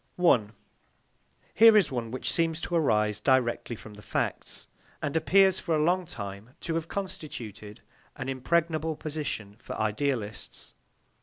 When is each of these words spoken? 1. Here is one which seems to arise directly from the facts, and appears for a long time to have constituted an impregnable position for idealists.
1. 0.15 0.53
Here 1.53 1.77
is 1.77 1.91
one 1.91 2.09
which 2.09 2.31
seems 2.33 2.59
to 2.61 2.73
arise 2.73 3.19
directly 3.19 3.75
from 3.75 3.93
the 3.93 4.01
facts, 4.01 4.65
and 4.99 5.15
appears 5.15 5.59
for 5.59 5.75
a 5.75 5.83
long 5.83 6.07
time 6.07 6.55
to 6.61 6.73
have 6.73 6.87
constituted 6.87 7.81
an 8.15 8.27
impregnable 8.27 8.95
position 8.95 9.55
for 9.59 9.79
idealists. 9.79 10.73